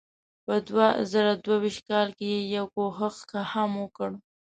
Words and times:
په 0.45 0.53
دوه 0.67 0.87
زره 1.11 1.31
دوه 1.45 1.57
ویشت 1.63 1.81
کال 1.89 2.07
کې 2.17 2.25
یې 2.33 2.39
یو 2.55 2.65
کوښښ 2.75 3.17
هم 3.53 3.71
وکړ. 3.83 4.09